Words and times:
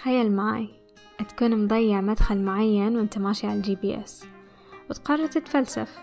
تخيل 0.00 0.32
معي 0.32 0.68
تكون 1.28 1.64
مضيع 1.64 2.00
مدخل 2.00 2.42
معين 2.42 2.96
وانت 2.96 3.18
ماشي 3.18 3.46
على 3.46 3.56
الجي 3.56 3.74
بي 3.74 4.00
إس. 4.04 4.24
وتقرر 4.90 5.26
تتفلسف 5.26 5.98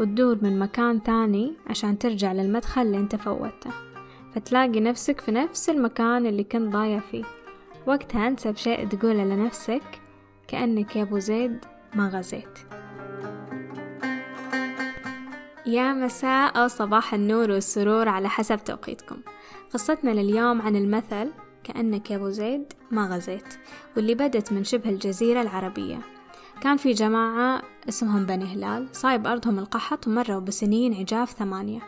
وتدور 0.00 0.38
من 0.42 0.58
مكان 0.58 1.00
ثاني 1.00 1.54
عشان 1.66 1.98
ترجع 1.98 2.32
للمدخل 2.32 2.82
اللي 2.82 2.96
انت 2.96 3.16
فوتته 3.16 3.70
فتلاقي 4.34 4.80
نفسك 4.80 5.20
في 5.20 5.32
نفس 5.32 5.70
المكان 5.70 6.26
اللي 6.26 6.44
كنت 6.44 6.72
ضايع 6.72 7.00
فيه. 7.00 7.24
وقتها 7.86 8.28
أنسب 8.28 8.56
شيء 8.56 8.88
تقوله 8.88 9.24
لنفسك 9.24 10.00
كأنك 10.48 10.96
يا 10.96 11.02
أبو 11.02 11.18
زيد 11.18 11.64
ما 11.94 12.08
غزيت. 12.08 12.58
يا 15.66 15.92
مساء 15.92 16.62
أو 16.62 16.68
صباح 16.68 17.14
النور 17.14 17.50
والسرور 17.50 18.08
على 18.08 18.28
حسب 18.28 18.64
توقيتكم. 18.64 19.16
قصتنا 19.72 20.10
لليوم 20.10 20.62
عن 20.62 20.76
المثل 20.76 21.30
كأنك 21.68 22.10
يا 22.10 22.16
أبو 22.16 22.30
زيد 22.30 22.72
ما 22.90 23.06
غزيت 23.06 23.54
واللي 23.96 24.14
بدت 24.14 24.52
من 24.52 24.64
شبه 24.64 24.90
الجزيرة 24.90 25.42
العربية. 25.42 25.98
كان 26.60 26.76
في 26.76 26.92
جماعة 26.92 27.62
اسمهم 27.88 28.26
بني 28.26 28.44
هلال 28.44 28.88
صايب 28.92 29.26
أرضهم 29.26 29.58
القحط 29.58 30.06
ومروا 30.06 30.40
بسنين 30.40 30.94
عجاف 30.94 31.30
ثمانية. 31.30 31.80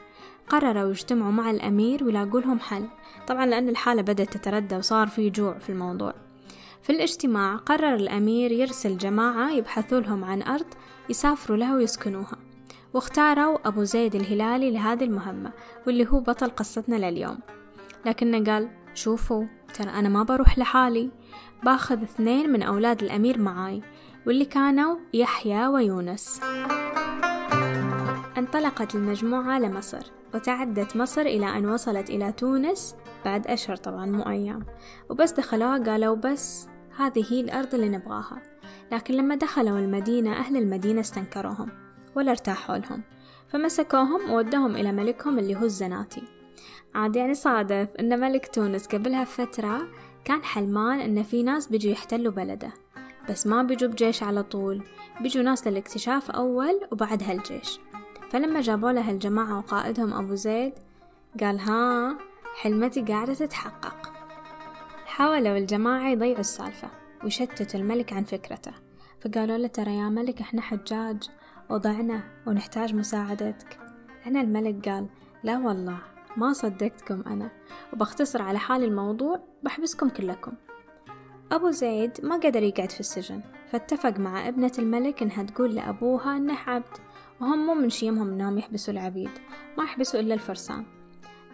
قرروا 0.48 0.90
يجتمعوا 0.90 1.32
مع 1.32 1.50
الأمير 1.50 2.04
ويلاقوا 2.04 2.40
لهم 2.40 2.60
حل. 2.60 2.88
طبعا 3.26 3.46
لأن 3.46 3.68
الحالة 3.68 4.02
بدأت 4.02 4.36
تتردى 4.36 4.76
وصار 4.76 5.06
في 5.08 5.30
جوع 5.30 5.58
في 5.58 5.70
الموضوع. 5.70 6.14
في 6.82 6.90
الاجتماع 6.90 7.56
قرر 7.56 7.94
الأمير 7.94 8.52
يرسل 8.52 8.96
جماعة 8.96 9.50
يبحثوا 9.52 10.00
لهم 10.00 10.24
عن 10.24 10.42
أرض 10.42 10.66
يسافروا 11.08 11.56
لها 11.56 11.74
ويسكنوها. 11.74 12.36
واختاروا 12.94 13.68
أبو 13.68 13.84
زيد 13.84 14.14
الهلالي 14.14 14.70
لهذه 14.70 15.04
المهمة 15.04 15.52
واللي 15.86 16.06
هو 16.08 16.20
بطل 16.20 16.50
قصتنا 16.50 17.10
لليوم. 17.10 17.38
لكنه 18.06 18.52
قال 18.52 18.79
شوفوا 18.94 19.44
ترى 19.74 19.90
أنا 19.90 20.08
ما 20.08 20.22
بروح 20.22 20.58
لحالي. 20.58 21.10
باخذ 21.64 22.02
اثنين 22.02 22.52
من 22.52 22.62
أولاد 22.62 23.02
الأمير 23.02 23.38
معاي 23.38 23.82
واللي 24.26 24.44
كانوا 24.44 24.96
يحيى 25.14 25.66
ويونس. 25.66 26.40
انطلقت 28.38 28.94
المجموعة 28.94 29.58
لمصر 29.58 30.06
وتعدت 30.34 30.96
مصر 30.96 31.20
إلى 31.20 31.58
أن 31.58 31.66
وصلت 31.66 32.10
إلى 32.10 32.32
تونس 32.32 32.96
بعد 33.24 33.46
أشهر 33.46 33.76
طبعا 33.76 34.06
مو 34.06 34.22
أيام. 34.22 34.66
وبس 35.10 35.32
دخلوها 35.32 35.78
قالوا 35.78 36.16
بس 36.16 36.68
هذه 36.96 37.24
هي 37.32 37.40
الأرض 37.40 37.74
اللي 37.74 37.88
نبغاها. 37.88 38.42
لكن 38.92 39.14
لما 39.14 39.34
دخلوا 39.34 39.78
المدينة 39.78 40.32
أهل 40.32 40.56
المدينة 40.56 41.00
استنكروهم 41.00 41.68
ولا 42.16 42.30
ارتاحوا 42.30 42.76
لهم. 42.76 43.02
فمسكوهم 43.48 44.30
وودوهم 44.30 44.76
إلى 44.76 44.92
ملكهم 44.92 45.38
اللي 45.38 45.56
هو 45.56 45.64
الزناتي. 45.64 46.39
عاد 46.94 47.16
يعني 47.16 47.34
صادف 47.34 47.88
أن 48.00 48.20
ملك 48.20 48.46
تونس 48.54 48.86
قبلها 48.86 49.24
فترة 49.24 49.88
كان 50.24 50.42
حلمان 50.42 51.00
أن 51.00 51.22
في 51.22 51.42
ناس 51.42 51.66
بيجوا 51.66 51.92
يحتلوا 51.92 52.32
بلده 52.32 52.72
بس 53.28 53.46
ما 53.46 53.62
بيجوا 53.62 53.88
بجيش 53.90 54.22
على 54.22 54.42
طول 54.42 54.82
بيجوا 55.20 55.42
ناس 55.42 55.66
للاكتشاف 55.66 56.30
أول 56.30 56.80
وبعدها 56.92 57.32
الجيش 57.32 57.80
فلما 58.30 58.60
جابوا 58.60 58.92
له 58.92 59.10
الجماعة 59.10 59.58
وقائدهم 59.58 60.12
أبو 60.12 60.34
زيد 60.34 60.72
قال 61.40 61.60
ها 61.60 62.16
حلمتي 62.54 63.02
قاعدة 63.02 63.34
تتحقق. 63.34 64.12
حاولوا 65.06 65.56
الجماعة 65.58 66.08
يضيعوا 66.08 66.40
السالفة 66.40 66.88
ويشتتوا 67.24 67.80
الملك 67.80 68.12
عن 68.12 68.24
فكرته 68.24 68.72
فقالوا 69.20 69.56
له 69.56 69.66
ترى 69.66 69.96
يا 69.96 70.08
ملك 70.08 70.40
إحنا 70.40 70.62
حجاج 70.62 71.30
وضعنا 71.70 72.22
ونحتاج 72.46 72.94
مساعدتك. 72.94 73.78
هنا 74.26 74.40
الملك 74.40 74.88
قال 74.88 75.06
لا 75.42 75.58
والله. 75.58 75.98
ما 76.36 76.52
صدقتكم 76.52 77.22
أنا. 77.26 77.50
وبختصر 77.92 78.42
على 78.42 78.58
حال 78.58 78.84
الموضوع 78.84 79.40
بحبسكم 79.62 80.08
كلكم. 80.08 80.52
أبو 81.52 81.70
زيد 81.70 82.12
ما 82.22 82.36
قدر 82.36 82.62
يقعد 82.62 82.90
في 82.90 83.00
السجن 83.00 83.40
فاتفق 83.66 84.18
مع 84.18 84.48
ابنة 84.48 84.72
الملك 84.78 85.22
إنها 85.22 85.42
تقول 85.42 85.74
لأبوها 85.74 86.36
إنه 86.36 86.58
عبد 86.66 86.96
وهم 87.40 87.66
مو 87.66 87.74
من 87.74 87.90
شيمهم 87.90 88.28
إنهم 88.32 88.58
يحبسوا 88.58 88.94
العبيد 88.94 89.30
ما 89.78 89.84
يحبسوا 89.84 90.20
إلا 90.20 90.34
الفرسان. 90.34 90.84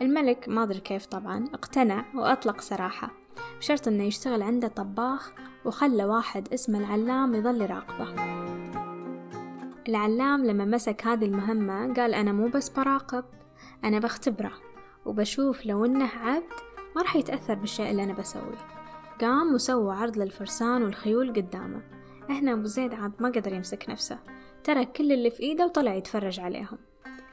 الملك 0.02 0.48
ما 0.48 0.62
أدري 0.62 0.80
كيف 0.80 1.06
طبعا 1.06 1.44
اقتنع 1.54 2.04
وأطلق 2.14 2.60
سراحة 2.60 3.10
بشرط 3.58 3.88
إنه 3.88 4.04
يشتغل 4.04 4.42
عنده 4.42 4.68
طباخ 4.68 5.32
وخلى 5.64 6.04
واحد 6.04 6.52
اسمه 6.52 6.78
العلام 6.78 7.34
يظل 7.34 7.62
يراقبه 7.62 8.14
العلام 9.88 10.46
لما 10.46 10.64
مسك 10.64 11.06
هذه 11.06 11.24
المهمة 11.24 11.94
قال 11.94 12.14
أنا 12.14 12.32
مو 12.32 12.48
بس 12.48 12.68
براقب 12.68 13.24
أنا 13.84 13.98
بختبره. 13.98 14.65
وبشوف 15.06 15.66
لو 15.66 15.84
إنه 15.84 16.08
عبد 16.08 16.52
ما 16.96 17.02
راح 17.02 17.16
يتأثر 17.16 17.54
بالشيء 17.54 17.90
اللي 17.90 18.04
أنا 18.04 18.12
بسويه. 18.12 18.76
قام 19.20 19.54
وسوى 19.54 19.96
عرض 19.96 20.18
للفرسان 20.18 20.82
والخيول 20.82 21.32
قدامه. 21.32 21.82
هنا 22.28 22.52
أبو 22.52 22.64
زيد 22.64 22.94
عاد 22.94 23.12
ما 23.20 23.28
قدر 23.28 23.52
يمسك 23.52 23.90
نفسه. 23.90 24.18
ترك 24.64 24.92
كل 24.92 25.12
اللي 25.12 25.30
في 25.30 25.42
إيده 25.42 25.64
وطلع 25.64 25.94
يتفرج 25.94 26.40
عليهم. 26.40 26.78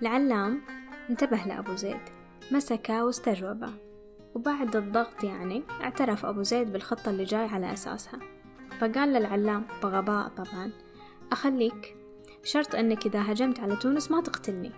العلام 0.01 0.62
انتبه 1.09 1.38
لأبو 1.38 1.75
زيد. 1.75 2.01
مسكه 2.51 3.06
واستجوبه. 3.06 3.69
وبعد 4.35 4.75
الضغط 4.75 5.23
يعني 5.23 5.63
اعترف 5.81 6.25
أبو 6.25 6.41
زيد 6.41 6.73
بالخطة 6.73 7.09
اللي 7.09 7.23
جاي 7.23 7.45
على 7.45 7.73
أساسها. 7.73 8.19
فقال 8.79 9.13
للعلام 9.13 9.66
بغباء 9.83 10.28
طبعا. 10.28 10.72
أخليك. 11.31 11.97
شرط 12.44 12.75
أنك 12.75 13.06
إذا 13.06 13.31
هجمت 13.31 13.59
على 13.59 13.75
تونس 13.75 14.12
ما 14.12 14.22
تقتلني. 14.22 14.72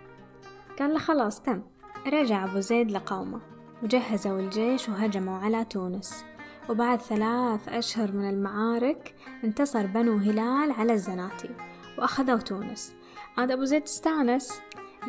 قال 0.78 0.92
له 0.92 0.98
خلاص 0.98 1.42
تم. 1.42 1.62
رجع 2.06 2.44
أبو 2.44 2.60
زيد 2.60 2.90
لقومه 2.90 3.40
وجهزوا 3.82 4.40
الجيش 4.40 4.88
وهجموا 4.88 5.38
على 5.38 5.64
تونس. 5.64 6.24
وبعد 6.68 7.00
ثلاث 7.00 7.68
أشهر 7.68 8.12
من 8.12 8.30
المعارك 8.30 9.14
انتصر 9.44 9.86
بنو 9.86 10.16
هلال 10.16 10.70
على 10.70 10.92
الزناتي 10.92 11.50
وأخذوا 11.98 12.38
تونس. 12.38 12.94
عاد 13.38 13.50
أبو 13.50 13.64
زيد 13.64 13.82
استأنس 13.82 14.60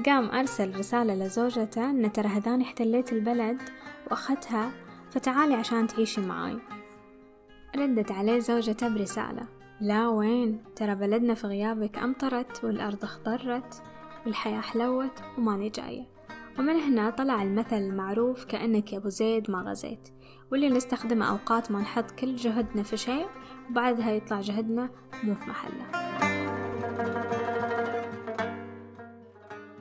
قام 0.06 0.30
أرسل 0.30 0.80
رسالة 0.80 1.16
لزوجته 1.16 1.90
إن 1.90 2.12
ترى 2.12 2.28
هذاني 2.28 2.64
احتليت 2.64 3.14
البلد 3.14 3.62
وأخذتها 4.12 4.72
فتعالي 5.12 5.54
عشان 5.54 5.88
تعيشي 5.88 6.22
معاي. 6.22 6.58
ردت 7.76 8.12
عليه 8.12 8.40
زوجته 8.40 8.90
برسالة 8.90 9.48
لا 9.82 10.08
وين؟ 10.08 10.64
ترى 10.76 10.96
بلدنا 10.96 11.34
في 11.34 11.48
غيابك 11.48 11.98
أمطرت 11.98 12.64
والأرض 12.64 13.04
اخضرت 13.04 13.84
والحياة 14.26 14.62
حلوت 14.62 15.22
وماني 15.38 15.70
جاية. 15.70 16.17
ومن 16.60 16.76
هنا 16.76 17.10
طلع 17.10 17.44
المثل 17.44 17.78
المعروف 17.78 18.46
كأنك 18.46 18.94
أبو 18.94 19.10
زيد 19.10 19.52
ما 19.52 19.62
غزيت 19.62 20.10
واللي 20.52 20.70
نستخدمه 20.70 21.30
أوقات 21.30 21.72
ما 21.72 21.80
نحط 21.80 22.12
كل 22.12 22.36
جهدنا 22.36 22.84
في 22.84 22.98
شيء 22.98 23.26
وبعدها 23.70 24.12
يطلع 24.12 24.42
جهدنا 24.42 24.90
مو 25.24 25.36
في 25.36 25.50
محله. 25.50 25.86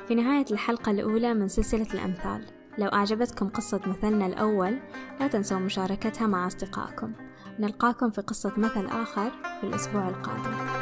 في 0.08 0.14
نهاية 0.14 0.44
الحلقة 0.50 0.90
الأولى 0.90 1.34
من 1.34 1.48
سلسلة 1.48 1.86
الأمثال. 1.94 2.46
لو 2.78 2.88
أعجبتكم 2.88 3.48
قصة 3.48 3.80
مثلنا 3.86 4.26
الأول 4.26 4.78
لا 5.20 5.26
تنسوا 5.28 5.58
مشاركتها 5.58 6.26
مع 6.26 6.46
أصدقائكم. 6.46 7.12
نلقاكم 7.58 8.10
في 8.10 8.20
قصة 8.20 8.52
مثل 8.56 8.86
آخر 8.86 9.30
في 9.60 9.66
الأسبوع 9.66 10.08
القادم. 10.08 10.75